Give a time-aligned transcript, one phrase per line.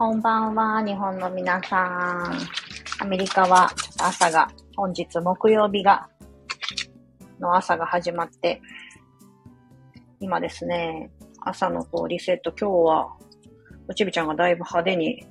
[0.00, 2.32] こんばんは、日本の皆さん。
[3.00, 6.08] アメリカはちょっと朝が、本日木曜日が、
[7.38, 8.62] の朝が始まって、
[10.18, 11.10] 今ですね、
[11.42, 13.14] 朝のこうリセット、今日は、
[13.88, 15.26] おちびちゃんがだいぶ派手に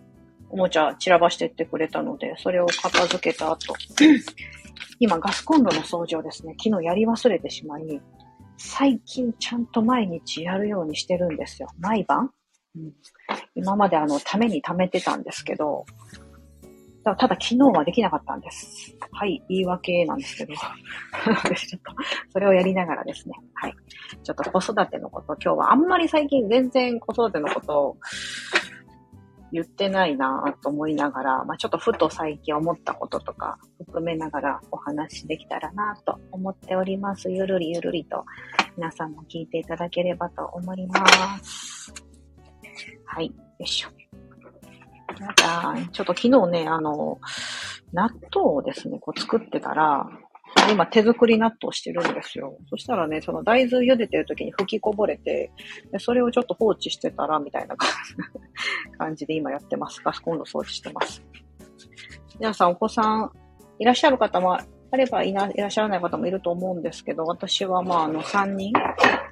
[0.52, 3.74] おもちゃ散らばしてってくれたので、それを片付けた後、
[5.02, 8.00] 今ガスコンロの掃除をですね、昨日やり忘れてしまい、
[8.60, 11.70] 最近ちゃんと毎日やるようにしてるんですよ。
[11.80, 12.32] 毎晩、
[12.76, 12.94] うん、
[13.56, 15.86] 今まであの、ために貯めてたんですけど、
[17.04, 18.96] ただ昨日はできなかったんです。
[19.12, 20.54] はい、言い訳なんですけど。
[20.54, 21.94] ちょっと、
[22.34, 23.36] それをやりながらですね。
[23.56, 23.74] はい。
[24.24, 27.98] ちょっと子育てのこと、今日はあんまり最近全然子育てのことを
[29.52, 37.32] 言ってないなぁと思いながら、まあ、ちょっとふと最近思ったこととか含めながらお話できたらなと思っております。
[37.32, 38.26] ゆるりゆるりと
[38.78, 41.06] 皆さんも聞いていただければと思いま
[41.44, 42.09] す。
[43.12, 43.90] はい、よいしょ。
[45.20, 47.20] やだちょっと昨日ね、あの、
[47.92, 50.08] 納豆をですね、こう作ってたら、
[50.72, 52.56] 今手作り納豆してるんですよ。
[52.70, 55.52] そしたらね、その大豆茹でてる時に吹きこぼれて、
[55.92, 57.76] でそれをちょっと放置してたら、みたいな
[59.00, 60.02] 感じで 今やってます。
[60.04, 61.24] ガスコンロ掃除してます。
[62.40, 63.32] 皆さんお子さん
[63.80, 68.72] いらっしゃる方もあればいないらっしゃらない方もいると思うんですけど、私はまああの3人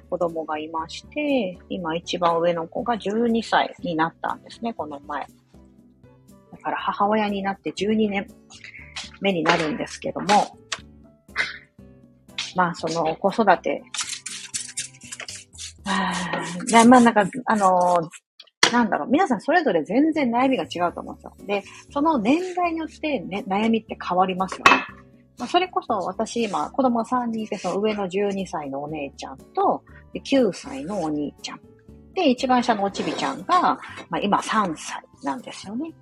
[0.08, 5.26] 子供がいまして、今一番上の子が12歳になったんですね、この前。
[6.52, 8.26] だから母親になって12年
[9.20, 10.26] 目になるんですけども、
[12.56, 13.82] まあ、その子育て、
[15.84, 18.10] あまあ、なんか、あの
[18.72, 21.34] なんだろう、皆さんそれぞれ全然悩みが違うと思うんですよ。
[21.46, 25.07] で、その年代によって、ね、悩みって変わりますよね。
[25.38, 29.82] まあ、それこそ私今、子供3人いて、その上の12歳のお姉ちゃんと、
[30.14, 31.60] 9歳のお兄ちゃん。
[32.14, 33.78] で、一番下のおちびちゃんが、
[34.10, 35.92] まあ、今3歳なんですよね。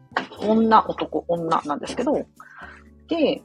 [0.41, 2.15] 女、男、女なんですけど、
[3.09, 3.43] で、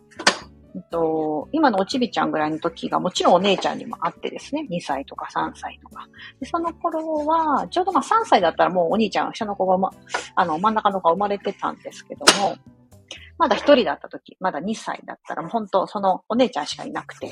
[0.74, 6.08] えっと、今のおちびちゃんぐらいの時がもちろんお姉ちゃんにもあってですね、2歳とか3歳とか。
[6.40, 9.92] でその頃は、ちょうどまあ3歳だったらもうお兄ちゃん、下の子が、ま、
[10.36, 12.56] あの、真ん中の子が生まれてたんですけども、
[13.42, 17.26] まだ一人だった時、まだ2歳だったら本当そのお姉ちゃんしかいなくて。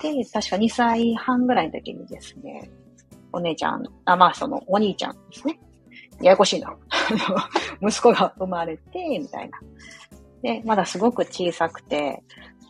[0.00, 2.70] で、確か2歳半ぐらいの時にですね、
[3.34, 5.60] お姉ちゃん、あ、まあそのお兄ちゃんですね。
[6.22, 6.74] ややこしいな。
[7.86, 9.58] 息子が生まれて、みたいな。
[10.40, 12.24] で、まだすごく小さくて、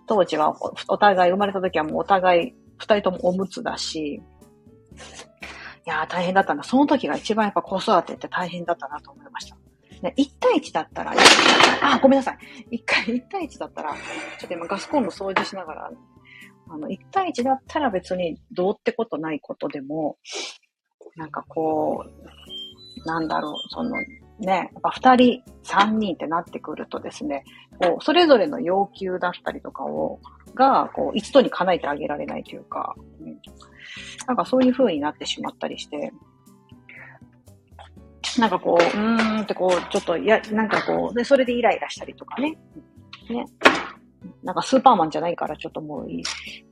[0.08, 0.56] 当時は
[0.88, 4.20] お互い、生まれた時はもうお互い、二人ともおむつだし、
[5.86, 6.64] いやー大変だったな。
[6.64, 9.56] その時が一番やっぱ子育てって大変だったなと思いました。
[10.02, 11.14] ね、1対1だったら、
[11.82, 12.38] あ、ごめんなさい。
[12.76, 15.90] 一回1対1だったら、ちょっと今ガスコンロ掃除しながら、
[16.68, 20.18] あの、1対1だったら別にどうってことないことでも、
[21.16, 23.90] なんかこう、なんだろう、その、
[24.38, 27.44] ね、やっぱ2人、3人ってなってくるとですね、
[27.80, 30.20] こう、それぞれの要求だったりとかを、
[30.54, 33.40] が、こう、一度に叶えてあげられないというか、うん、
[34.26, 36.12] なんかそういう風になってしまったりして、
[38.38, 42.56] なんかこう、うーんってこう、ちょっと、や、なんかこう、で、それでイライラしたりとかね。
[43.28, 43.44] ね。
[44.42, 46.22] なんかスーパーマンじゃないからちょっともうい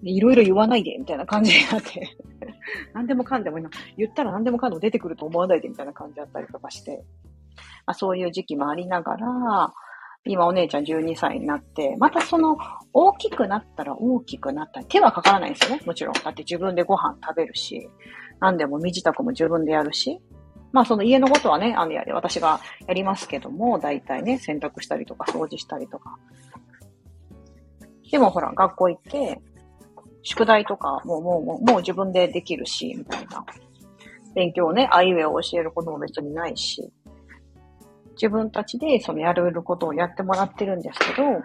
[0.02, 2.16] いろいろ言わないで、みたいな感じになって
[2.94, 7.04] 何でもかんでも今、言ったら何でもかんでも出てくると思わないで、みたいな感じだったりとかして、
[7.86, 9.72] まあ、そういう時期もありながら、
[10.26, 12.56] 今お姉ちゃん12歳になって、またその
[12.94, 15.82] 大きくなったら大きくなったら手はかからないですよね。
[15.84, 16.14] もちろん。
[16.14, 17.90] だって自分でご飯食べるし、
[18.40, 20.20] 何でも身支度も自分でやるし、
[20.74, 26.18] まあその家のことはね、あの、私がやりますけども、大体ね、洗濯したりとか掃除したりとか。
[28.10, 29.40] でもほら、学校行って、
[30.24, 33.46] 宿題とかもう、もう、もう、もう自分でできるし、みたいな。
[34.34, 36.92] 勉強をね、あいうえを教えることも別にないし。
[38.16, 41.40] 自分たちでそのやることをやってもらってるんですけど、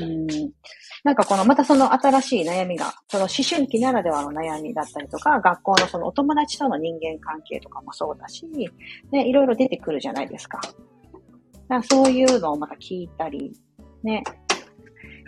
[0.00, 0.26] うん、
[1.04, 8.46] なんかこの、またその新しい悩みが、その思春期ならではの悩みだったりとか、学校のそのお友達との人間関係とかもそうだし、
[9.10, 10.60] ね、いろいろ出てくるじゃないですか。
[10.60, 10.74] だか
[11.68, 13.52] らそういうのをまた聞いたり、
[14.02, 14.22] ね。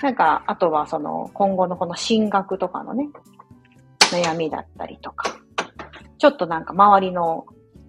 [0.03, 3.09] なんか、あとはその、今後のこの進学とかのね、
[4.13, 5.37] 悩みだったりとか、
[6.19, 7.47] ちょっとなんか周りの、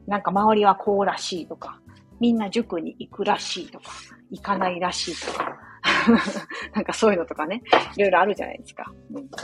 [0.07, 1.79] なんか周りはこうらしいとか、
[2.19, 3.91] みんな塾に行くらしいとか、
[4.31, 5.57] 行かないらしいとか、
[6.73, 7.61] なんかそういうのとかね、
[7.95, 8.91] いろいろあるじゃないですか。
[9.13, 9.29] うん。
[9.29, 9.37] だ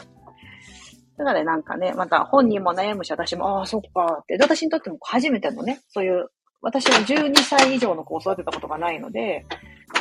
[1.25, 4.37] からね、なんかね、また本人も悩むし、私も、ああ、そっかって。
[4.39, 6.29] 私にとっても初めてのね、そういう、
[6.61, 9.45] 私は12歳以上の子を育てたことがないので、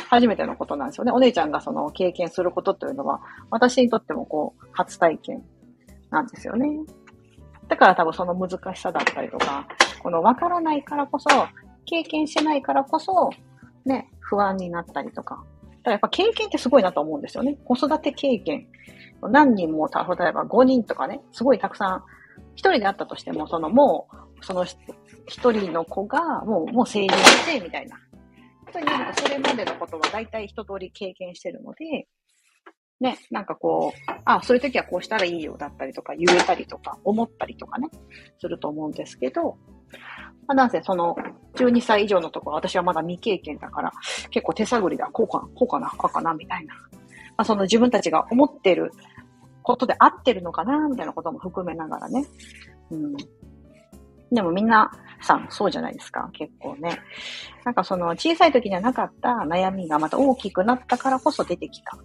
[0.09, 1.11] 初めてのことなんですよね。
[1.11, 5.43] お姉ちゃんがその経験することというのは、私にとってもこう、初体験
[6.09, 6.67] なんですよね。
[7.67, 9.67] だから多分その難しさだったりとか、
[10.01, 11.29] このわからないからこそ、
[11.85, 13.29] 経験してないからこそ、
[13.85, 15.43] ね、不安になったりとか。
[15.83, 17.57] だやっぱ経験ってすごいなと思うんですよね。
[17.65, 18.67] 子育て経験。
[19.29, 22.03] 何人も、例えば5人とかね、すごいたくさん、
[22.55, 24.07] 一人であったとしても、そのも
[24.41, 27.97] う、その一人の子が、もう、もう成人して、みたいな。
[28.71, 32.07] とになると、それまでのことは大体一通り経験してるので、
[32.99, 37.89] ね、なんかこう、あ、そういう時はこうしたらいいよだったりとか、言えたりとか、思ったりとかね、
[38.39, 39.57] すると思うんですけど、
[40.47, 41.15] まあ、なんせその、
[41.55, 43.91] 12歳以上のところ、私はまだ未経験だから、
[44.29, 46.73] 結構手探りだ、こうかな、こうかな、あかな、みたいな。
[46.73, 46.79] ま
[47.37, 48.91] あ、その自分たちが思ってる
[49.63, 52.25] ことで合ってるのかな、みたいなことも含めながらね。
[52.89, 53.15] うん。
[54.31, 54.91] でもみんな
[55.21, 56.99] さん、そうじゃないですか、結構ね。
[57.65, 61.97] なんかその小さい時にはなかった悩みがまた大きくなったからこそ出てきた。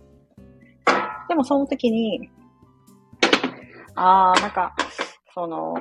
[1.29, 2.29] でもその時に、
[3.95, 4.75] ああ、なんか、
[5.35, 5.75] その、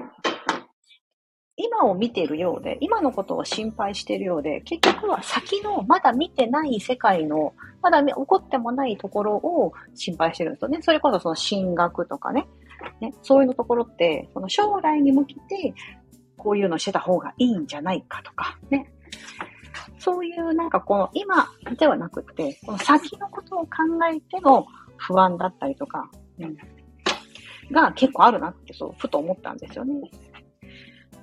[1.58, 10.80] 今を見ているようで、今のことを心配しているようで、結局は先のまだ見てない世界の、まだ起こってもないところを心配してるんですよね。
[10.82, 12.48] それこそその進学とかね。
[13.00, 15.74] ねそういうのところって、その将来に向けて、
[16.36, 18.92] こういうのしてた方がいいんじゃないかとか、ね。
[19.98, 21.48] そういうなんかこの今
[21.80, 23.70] ではなくて、この先のことを考
[24.14, 24.66] えての
[24.98, 26.58] 不安だったりとか、うん、
[27.72, 29.96] が結構あるなってそう、ふと思ったんですよね。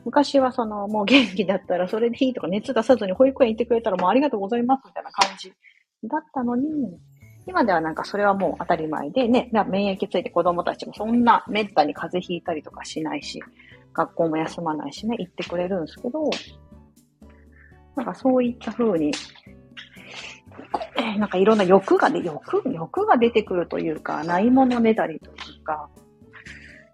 [0.05, 5.53] 昔はその、もう元気だったらそれでいいとか熱出さずに保育園行ってくれたらもうありがとうございますみたいな感じ
[6.05, 6.65] だったのに、
[7.47, 13.41] 今ではなんかそれはもう当たり前でね、免疫ついて子供たちもそんな滅多に風邪ひいたりとかしないし、
[13.93, 16.31] 学校も休まないしね、行ってくれるんですけど、
[17.97, 19.13] なんかそういった風に、
[20.97, 25.89] えなんかいろんな欲がで、欲、欲が出てくるというか、ないものねだりというか、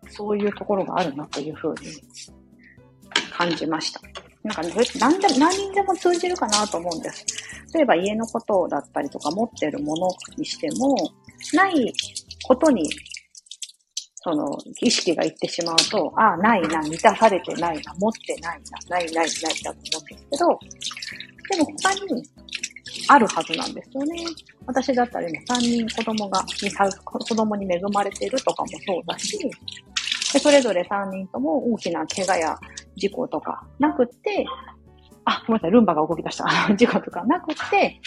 [0.09, 1.77] そういうところがあるなという風に
[3.39, 4.01] 感じました。
[4.43, 7.25] なんかね、何で何にでも通じるかなと思うんです。
[7.73, 10.97] 例えば家のことだったりとか持ってるものにしても、
[11.55, 11.93] ない
[12.45, 12.91] ことに、
[14.17, 19.27] その、意識がいってしまうと、ああ、ないな、満たされてないな、持ってないな、ないないない
[19.63, 20.59] だと思うんですけど、
[21.51, 22.01] でも他に
[23.09, 24.25] あるはずなんですよね。
[24.67, 26.45] 私だったら今3人子供が、
[27.05, 29.39] 子供に恵まれてるとかもそうだし、
[30.33, 32.59] でそれぞれ3人とも大きな怪我や
[32.99, 34.47] 事故とかなくって、
[35.25, 36.47] あ、ごめんなさい、ルンバが動き出した。
[36.77, 38.01] 事故とかなくって、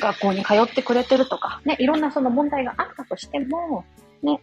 [0.00, 3.84] 学校に通ってくれてるとか、ね、いろんなその問題があったとしても、
[4.22, 4.40] ね、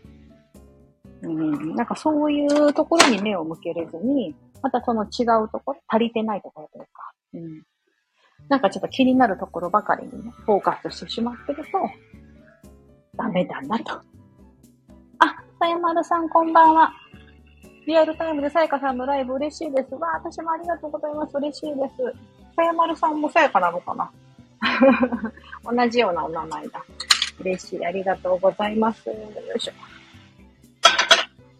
[1.23, 7.63] うん、なんかそういうところに目を向けれずに、またその違うところ、足りてないところというか、うん、
[8.49, 11.71] なんかちょっと気になるところばかりにね、フォーカスしてしまってると、
[13.15, 13.93] ダメだなと。
[15.19, 16.93] あ、さやまるさんこんばんは。
[17.87, 19.95] リアルタイムでさやかさんのライブ嬉しいです。
[19.95, 21.35] わあ私もありがとうございます。
[21.37, 22.55] 嬉しいです。
[22.55, 24.11] さやまるさんもさやかなのかな？
[25.65, 26.83] 同じようなお名前だ。
[27.39, 27.85] 嬉しい。
[27.85, 29.09] ありがとうございます。
[29.09, 29.15] よ
[29.55, 29.71] いしょ。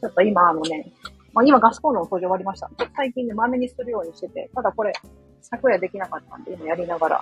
[0.02, 0.92] ちょっと今あのね、
[1.34, 2.70] まあ、今ガスコンロの掃除終わりました。
[2.96, 4.94] 最近ね、豆にするようにしてて、ただこれ、
[5.42, 7.22] 昨夜できなかったんで、今やりながら。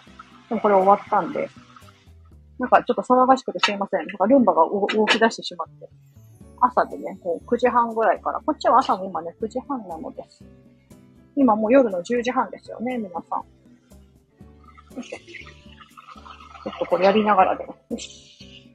[0.50, 1.50] でもこれ終わったんで、
[2.58, 4.06] なんかちょっと騒がしくてすいません。
[4.06, 5.90] なんかルンバが動き出してしまって。
[6.62, 10.44] 朝でね、こう9時半ぐらいから、こっちは朝の今ね、9時半なのです。
[11.36, 14.96] 今もう夜の10時半ですよね、皆さん。
[14.96, 15.18] よいしょ。
[15.18, 17.64] ちょっとこれやりながらで。
[17.64, 18.70] よし。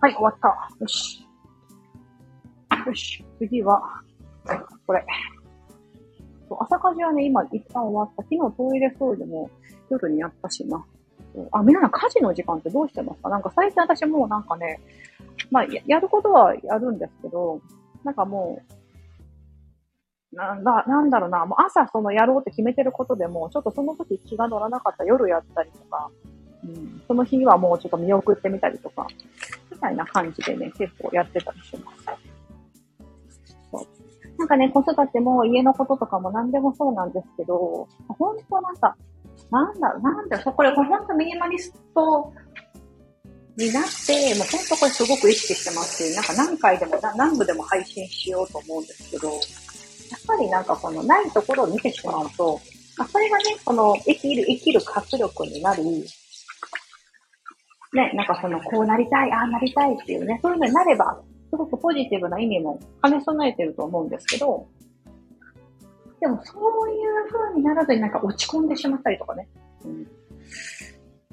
[0.00, 0.48] はい、終わった。
[0.80, 1.26] よし。
[2.86, 3.24] よし。
[3.38, 3.82] 次は、
[4.86, 5.04] これ。
[6.60, 8.22] 朝家事はね、今一旦終わった。
[8.22, 9.50] 昨日トイレ掃除も
[9.90, 10.84] 夜にやったしな。
[11.52, 13.28] あ、皆さん家事の時間ってどうしてますか？
[13.28, 14.80] なんか最近私もうなんかね、
[15.50, 17.60] まあ、やることはやるんですけど、
[18.04, 18.62] なんかも
[20.32, 26.10] う、なんだ、なんだろうな、もう朝そのやろうって決めてることでも、ちょっとその時気が乗らなかった夜やったりとか、
[26.64, 29.06] うん、その日はもうちょっと見送ってみたりとか、
[29.70, 32.04] みたいな感じでね、結構やってたりします。
[33.70, 33.86] そう
[34.38, 38.96] なんかね、子育ても家のこととかも何でもそうなんですけど、本当なんか、
[39.50, 42.32] なんだ、なんだ、これ、これ本当ミニマリスト
[43.58, 49.40] になって、もう本当これすごく意識してますし、なんか何回でも、何部でも配信しようと思うんですけど、やっ
[50.26, 52.60] ぱりなんかこのないところを見てしまうと、
[52.96, 55.82] まあ、それがね、この生きる、生きる活力になり、
[57.94, 64.68] ね、なんかその、こうなりたい、ああなりたいっていうね、そういうのになれば、すごくポジティブな意味も兼ね備えてると思うんですけど、
[66.20, 69.48] でもそういう風にならずになんか落ち込んでしまったりとかね、
[69.84, 70.06] うん、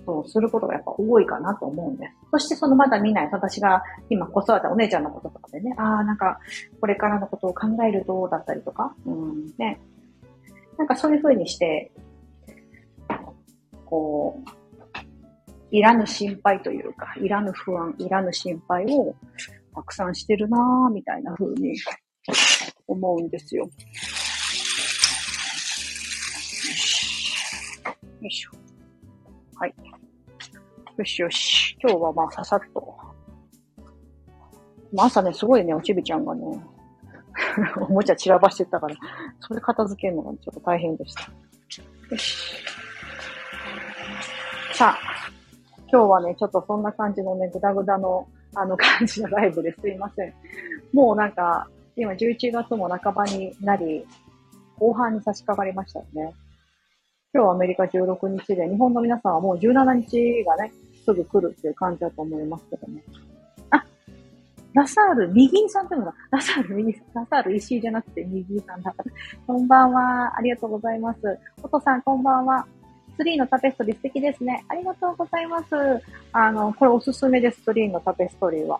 [0.05, 2.13] そうすることがやっぱ多いかなと思うんです。
[2.31, 6.39] そしてそのまだ見ない、私が今子育てお姉ちゃんのこととかでね、ああ、なんか
[6.79, 9.79] これからのことを考えると、だったりとか、うん、ね。
[10.77, 11.91] なんかそういう風にして、
[13.85, 14.49] こう、
[15.71, 19.15] いらぬ心配というか、いらぬ不安、いらぬ心配を
[19.73, 21.75] たくさんしてるなぁ、みたいな風に
[22.87, 23.63] 思うんですよ。
[23.63, 23.69] よ
[28.21, 28.51] いしょ。
[29.55, 29.75] はい。
[30.97, 31.77] よしよし。
[31.81, 32.97] 今日はまあささっと。
[34.93, 36.45] まあ朝ね、すごいね、おちびちゃんがね、
[37.81, 38.95] おもちゃ散らばしてたから、
[39.41, 41.23] それ片付けるのがちょっと大変でした。
[42.11, 42.63] よし。
[44.73, 44.97] さあ、
[45.91, 50.33] 今日はね、ちょっとそんな感じのね、ぐだぐだの、あの感じのライブですいません。
[50.93, 54.05] もうなんか、今11月も半ばになり、
[54.77, 56.33] 後半に差し掛かりましたよね。
[57.35, 60.71] 今日はアメリカ16日で、日本の皆さんはもう17日がね、
[61.03, 63.03] すぐ来るっていう感じだと思いますけどね。
[63.71, 63.85] あ、
[64.73, 66.13] ラサール、右さんってのだ。
[66.31, 67.03] ラサール、右さん。
[67.13, 68.95] ラサール、石井じゃなくて右さんだ。
[69.45, 70.33] こんばんは。
[70.37, 71.19] ありがとうございます。
[71.61, 72.65] おとさん、こんばんは。
[73.17, 74.63] ツリーのタペストリー素敵ですね。
[74.69, 75.75] ありがとうございます。
[76.31, 78.79] あの、これおすすめです、ツリーのタペストリーは。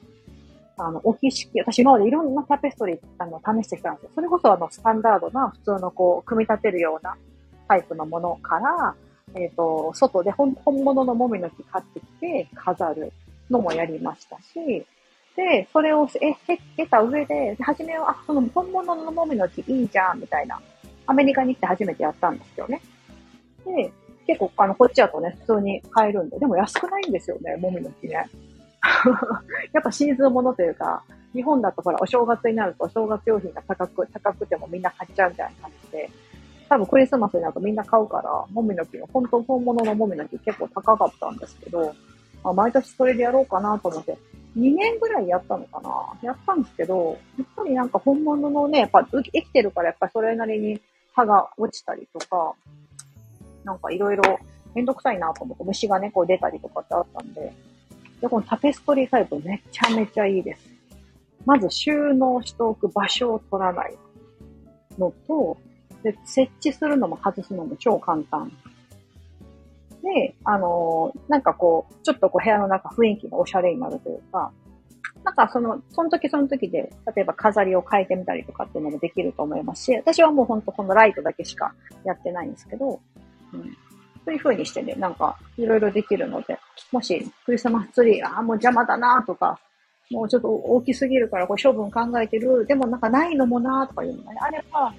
[0.78, 4.12] あの、置き式、私今までいろんなタペストリー、あの、試してきたんですよ。
[4.16, 7.18] それこそあの、スタンダードな、普通のこう、組み立てるような、
[7.68, 8.96] タイプのものから、
[9.34, 13.12] えっ、ー、と、外で本物のもみの木買ってきて飾る
[13.50, 14.86] のもやりましたし、
[15.36, 16.34] で、それをえ
[16.78, 20.60] 得た上で、初めは、あ、その本物のもみの木いいじゃん、みたいな。
[21.08, 22.82] アメリカに行って初めてやったんですよね。
[23.66, 23.92] で、
[24.26, 28.30] 結構、あの、こっちだとね、普通に買えるんで、でも安くないんですよね、もみの木ね。
[29.74, 31.04] やっぱシーズンものというか、
[31.34, 36.10] 日本だとほら、お正月になるとお正月用品が高く、高くてもみんな買っちゃうみたいな感じで、
[36.75, 41.96] 多分クリスマスになるとみんな買うから、もみの木が、本当本物のもみの木結構高かったんですけど、
[42.44, 44.17] まあ、毎年それでやろうかなと思って、
[44.58, 46.20] 2年ぐらいやったのかな。
[46.22, 50.82] やったんですけど、やっぱりなんか本物のね、やっぱ生きてるからやっぱりそれなりに
[51.13, 52.53] 歯が落ちたりとか、
[53.63, 54.24] なんかいろいろ
[54.74, 57.53] めんどくさいなと思って、虫がね、こう出たりとかってあったんで、
[58.20, 60.62] で、このタペストリータイプめちゃめちゃいいです。
[61.46, 63.98] まず収納しておく場所を取らない
[64.98, 65.58] のと、
[66.06, 68.52] で、設置するのも外すのも超簡単。
[70.04, 74.52] で、あのー、なんかこう、ちょっとこう部屋の中雰囲気がおしゃれになるというか、
[75.24, 83.00] なんかその、その時その時で、例えば飾りを変えてみたりとかっていうのもできると思いますし、私はもうほんとこのライトだけしかやってないんですけど、
[83.52, 83.64] うん、
[84.24, 86.60] そういう風にしてね、なんかいろいろできるので、
[86.92, 89.60] もしクリスマスツリー、ああ、もう邪魔だなとか、
[90.12, 94.94] もうちょっと大きすぎるからこう処分考えてる、でもなんかないのもなとかいうのがね、あれば、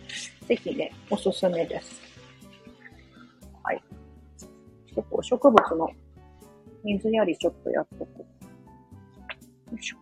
[0.46, 2.00] ぜひね、おすすめです。
[3.62, 3.82] はい。
[4.94, 5.88] 結構植物の
[6.84, 8.18] 水やりちょっとやっとく。
[8.18, 8.26] よ
[9.78, 9.96] いしょ。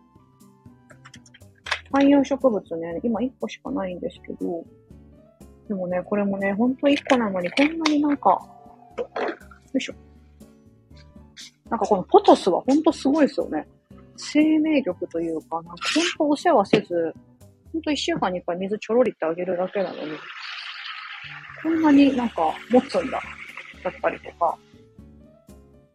[1.91, 4.63] 観葉植物ね、今1個しかないんですけど、
[5.67, 8.29] でもね、これもね、ほんと1個なのにこんなになんか、
[8.97, 9.09] よ
[9.77, 9.93] いしょ。
[11.69, 13.67] なんかこのポトスはほんとすごいですよね。
[14.17, 15.71] 生命力というか、なんか
[16.17, 17.13] ほんとお世話せず、
[17.73, 20.11] ほんと一週間に一回水ちょろりってあげるだけなのに、
[21.63, 23.19] こんなになんか持つんだ、
[23.83, 24.57] だったりとか。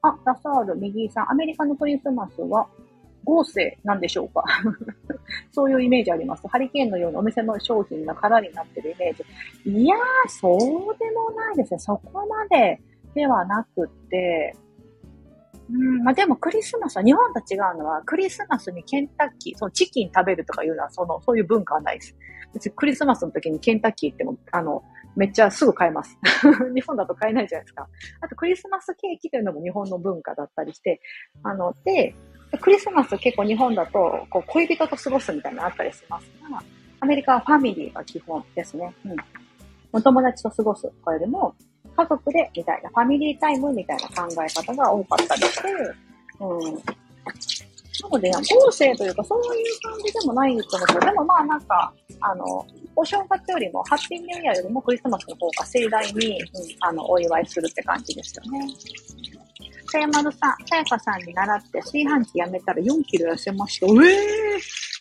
[0.03, 2.67] あ、ラサール、右さん、アメリカのクリスマスは
[3.25, 4.43] 合成なんでしょうか？
[5.53, 6.49] そういうイメージあります。
[6.49, 9.15] ハリケーンのようにお店の商品が空になってるイメー
[9.65, 9.71] ジ。
[9.83, 10.59] いやー、そう
[10.99, 11.79] でもないですね。
[11.79, 12.81] そこまで
[13.15, 14.57] ではなくって、
[15.73, 22.17] うん、まあ、でもクリスマスは、日本と違うのは、クリスマスにケンタッキー、そのチキン食べるとかいうのは、その、そういう文化はないです。
[22.53, 24.83] 別にクリスマスの時にケンタッキー行っても、あの、
[25.17, 26.19] めっちゃすぐ買えます。
[26.75, 27.89] 日本だと買えないじゃないですか。
[28.21, 31.01] あとクリスマスケーキというのも日本の文化だったりして、
[31.43, 32.15] あの、で、
[32.61, 36.63] クリスマス結構日本だと、こう、恋人と過ごすみたいなのあったりしますが、
[37.01, 38.93] アメリカはファミリーが基本ですね。
[39.05, 39.17] うん。
[39.93, 41.55] お友達と過ごすとかよりも、
[41.97, 45.69] 家族でみたいな、ファミリータイムみたいな考え方が多かったりして、
[46.41, 46.75] うん。
[48.03, 52.67] なので、合成というか、そういう感じでもないと思うけど、でもまあなんか、あの、
[52.97, 56.47] お正月よりも、ハッピーニューイヤーよりもクリスマスの方が盛大に、うん、
[56.81, 58.69] あの、お祝いするって感じですよね。
[59.91, 63.87] さやまるさん、さやかさんに習って炊飯器やめたら4キロ痩せました。
[63.87, 64.57] ええ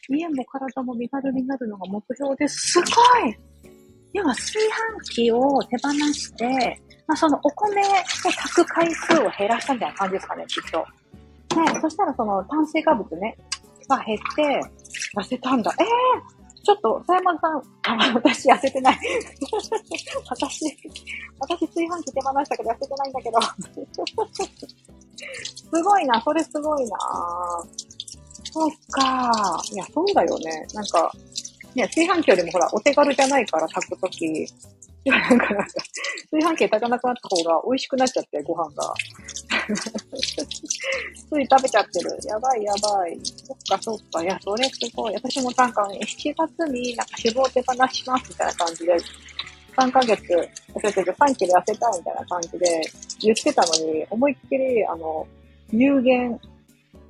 [0.10, 2.72] ー、家も体も身軽になるのが目標です。
[2.72, 2.86] すご
[3.28, 3.38] い
[4.14, 4.60] 要は炊
[5.04, 10.80] 飯器を手放して、まあ、そのお米を炊く回数を減らしたみたいな感じですかね、きっと。
[11.60, 13.38] ね、そしたらその炭水化物ね、
[13.88, 14.62] が減って、
[15.18, 15.74] 痩せたんだ。
[15.80, 19.00] ええー、ちょっと、さやまるさん、あ、私痩せてない。
[20.30, 20.66] 私、
[21.40, 23.40] 私炊飯器手放したけど痩せてないんだけど。
[25.72, 26.98] すごいな、それすごいな。
[28.52, 29.62] そっか。
[29.72, 30.68] いや、そうだよね。
[30.74, 31.12] なんか、
[31.76, 34.48] ね、炊飯器よりもほら、お手軽じゃないから炊くとき、
[35.06, 35.74] なんかなんか、
[36.32, 38.94] 炊飯器炊かなくなった方が美味しくなっちゃって、ご飯が。
[41.30, 42.18] つい食べちゃってる。
[42.26, 43.20] やばいやばい。
[43.24, 44.24] そっかそっか。
[44.24, 45.14] いや、それすごい。
[45.14, 48.98] 私もなんかね、7月になんか脂肪手放しますみたいな感じで、
[49.78, 52.82] 3ヶ月、私たち3キロ痩せたいみたいな感じで
[53.22, 55.26] 言ってたのに、思いっきり、あの、
[55.72, 56.40] 有限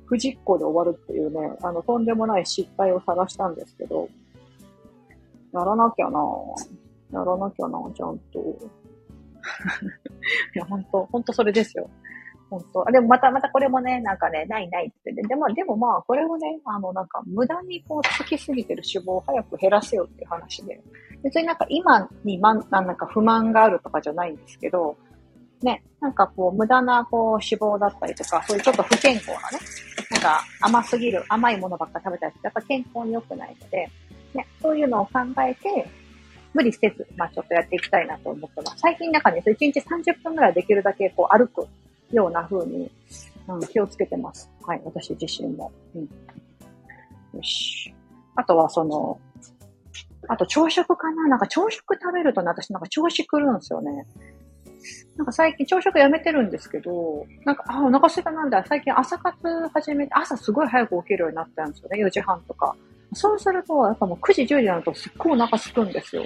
[0.06, 4.08] 不実行で終わるっていうね、あの、とんでもない失敗を探したんですけど、
[5.52, 6.20] やらなきゃな
[7.12, 8.38] やらなきゃなちゃんと。
[10.54, 11.88] いや、ほんと、ほんとそれですよ。
[12.50, 12.84] 本当。
[12.86, 20.80] でもまた、またこれもね、なんかね、ないないってで、でも、でもまあ、これをね、あの、なんか、無駄にこう、つきすぎてる脂肪を早く減らせよっていう話で、
[21.22, 24.96] 別になんか今にまん、なんか不満があるとかじゃないんですけど、
[25.62, 29.40] ね、なんかこう、無駄なこう、脂肪だったりとか、そういうちょっと不健康なね、
[30.10, 33.88] なんか甘すぎる、甘いものばっか食べたりやっぱ健康に良くないので、
[34.34, 35.88] ね、そういうのを考えて、
[36.52, 38.78] 無理せず、まあちょっとやっていきたいなと思ってます。
[38.78, 41.66] 最近なんかね、1日30分くらいできるだけこう歩く
[42.12, 42.90] ような風に、
[43.48, 44.50] うん、気をつけてます。
[44.66, 45.72] はい、私自身も。
[45.94, 46.02] うん。
[46.02, 47.94] よし。
[48.34, 49.20] あとはその、
[50.28, 54.06] あと朝食かななんか朝食食べるとね、私なんか調子くるんですよね。
[55.16, 58.64] なんか最近朝食やめてるんですけど、なんか、あ、お腹すいたなんだ。
[58.66, 62.04] 最近朝活始めて、朝すごい早く起きるようになったんですよね。
[62.04, 62.74] 4時半とか。
[63.12, 66.24] そうすると、やっぱもう9時、10時になるとすっごいお腹すくんですよ。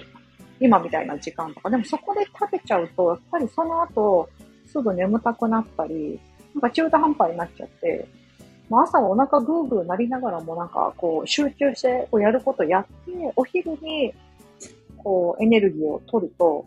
[0.61, 1.71] 今みたいな時間とか。
[1.71, 4.29] でもそこで食べちゃうと、やっぱりその後、
[4.67, 6.21] すぐ眠たくなったり、
[6.55, 8.07] なんか中途半端になっちゃって、
[8.71, 14.15] まあ、朝お腹グーグーなりながらもなんかこう集中してこうやることやって、お昼に
[14.97, 16.65] こうエネルギーを取ると、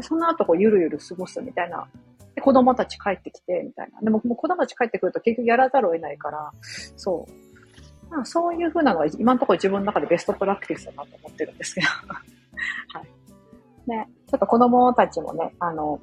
[0.00, 1.86] その後こうゆるゆる過ごすみたいな。
[2.34, 4.00] で子供たち帰ってきて、みたいな。
[4.00, 6.50] でももう子供たち帰ってくると結局やらざるを得ないから、
[6.96, 7.43] そう。
[8.18, 11.86] ま、そういうふうなのが今のところ自分の中でベストプラクティスだなと思ってるんですけど。
[12.98, 13.02] は
[13.86, 13.90] い。
[13.90, 16.00] ね、ちょっと子供たちもね、あの、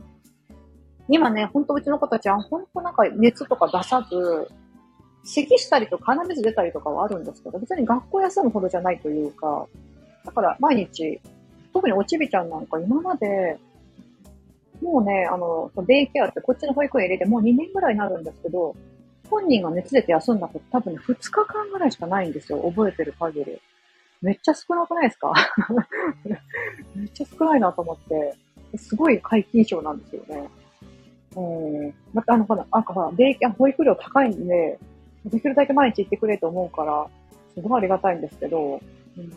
[1.07, 4.47] 今ね、ほんとうちの子たちは、ほんとなんか熱とか出さず、
[5.23, 9.67] 咳したりとか鼻水出たりとかはあるんですけど、別に学校休むほどじゃないというか、
[10.25, 11.19] だから毎日、
[11.73, 13.57] 特におちびちゃんなんか今まで、
[14.81, 18.75] もうね、あの、デイケアってこっちの保育園入れてもう2年ぐらいになるんですけど、
[19.31, 22.61] 本人が熱出て休んだこと多分ね、2日間ぐらいしかないんですよ。
[22.69, 23.59] 覚えてる限り。
[24.21, 25.33] めっちゃ少なくないですか？
[26.93, 30.49] めっちゃ少ないなと思って、すごい皆勤賞なんですよね。
[31.35, 31.93] うん。
[32.13, 34.77] またあの、ほら、なんかほら、デイケア、保育料高いんで、
[35.25, 37.07] できるだけ毎日行ってくれと思うから、
[37.55, 38.79] すごいありがたいんですけど、
[39.17, 39.29] うん。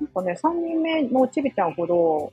[0.00, 2.32] なんかね、3人目のちびちゃんほど、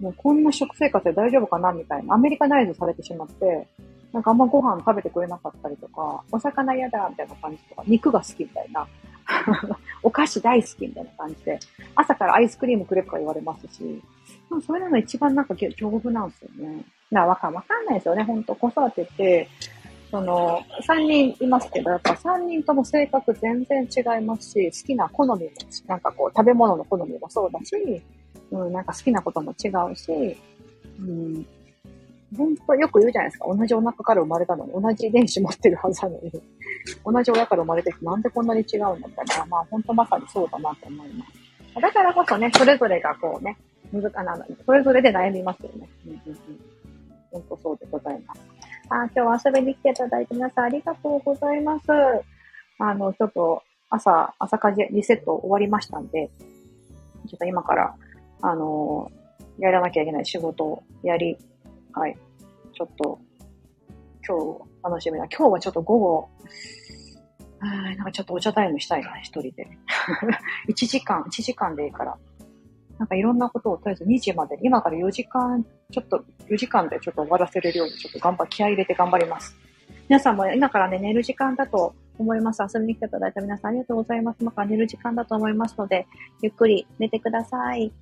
[0.00, 3.66] もうこんな食生活で大丈夫かなみたいな、アメリカナイズされてしまって、
[4.12, 8.86] なんかあんまご飯食べてくれなかったりとか、お魚嫌だみたいな感じとか、肉が好きみたいな、
[10.02, 11.58] お菓子大好きみたいな感じで、
[11.94, 14.02] 朝からアイスクリームくれとか言われますし、
[14.66, 16.84] それなの一番なんか丈夫なんですよね。
[17.10, 18.22] な、わかん、わかんないですよね。
[18.22, 19.48] ほんと、子育てって、
[20.10, 25.50] その、3人いますけど、やっぱ3人とも性格全然違いますし、好きな好みも、
[25.86, 28.02] なんかこう、食べ物の好みもそうだし、
[28.50, 30.36] うん、なんか好きなことも違うし、
[30.98, 31.46] うん、
[32.36, 33.46] 本当よく言うじゃないですか。
[33.48, 36.32] 同じお腹から生まれたのに、同じ遺伝子持ってるはずなのに、
[37.04, 41.80] 同じ親から生まれてきてなんでこんなに違うんだったら、まあ本当まさにそうだなと思います。
[41.80, 43.56] だからこそね、それぞれがこうね、
[43.92, 44.36] 難かな、
[44.66, 45.88] それぞれで悩みますよね。
[46.06, 46.38] うんうんうん、
[47.30, 48.40] 本当そうでございます。
[48.90, 51.84] あ、今日は遊びに来ていただいて皆さんありがとうございます。
[52.78, 56.30] あの、ちょっと朝、朝家事リセット終わりましたんで、
[57.26, 57.94] ちょっと今から、
[58.40, 59.10] あの
[59.58, 61.36] やらなきゃいけない仕事をやり、
[61.98, 62.16] はい。
[62.72, 63.18] ちょっと、
[64.26, 65.26] 今日、楽しみな。
[65.26, 66.28] 今日はちょっと午後、
[67.60, 69.66] あなんかちょっとお茶タイムしたいな、一人で。
[70.70, 72.16] 1時間、1時間でいいから。
[72.98, 79.56] なんかいろんなことをとりあえず2時まで、今から4時間、ちょっと、4時間でちょっと終わらせれるように、ちょっと頑張、気合い入れて頑張ります。
[80.08, 82.62] 皆さんも今からね、寝る時間だと思います。
[82.62, 84.38] 遊びに来ていただいた皆さんありがとうございます。
[84.40, 86.06] 今から寝る時間だと思いますので、
[86.42, 87.92] ゆっくり寝てください。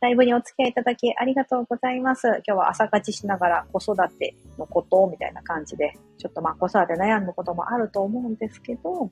[0.00, 2.26] ライブにお付き合いいただきありがとうございます。
[2.26, 9.10] 今日は朝勝ちしながら子育てのことみたいな感じで、ちょっとまあ子育て悩むこともあると思うんですけど、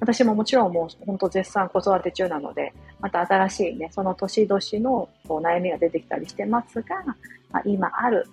[0.00, 6.96] 私ももちろんもう本当絶賛子育て中なので、また新しいね、その年々のこう悩みが出てきたりしてますが、
[7.50, 8.26] まあ、今ある、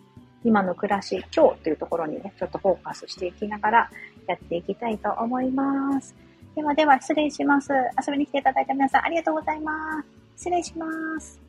[0.44, 3.92] 今の暮らし、今日というところにね、ちょっとフォーカスしていきながら
[4.28, 6.16] やっていきたいと思います。
[6.56, 7.72] ではでは失礼します。
[8.06, 10.08] 遊びに来ていただいた皆さんありがとうございます。
[10.36, 10.86] 失礼しま
[11.20, 11.41] す。